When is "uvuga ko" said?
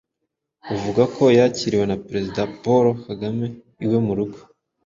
0.73-1.23